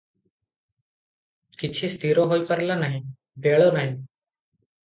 କିଛି 1.59 1.89
ସ୍ଥିର 1.97 2.25
ହୋଇପାରିଲା 2.33 2.79
ନାହିଁ, 2.85 3.03
ବେଳ 3.45 3.69
ନାହିଁ। 3.77 3.93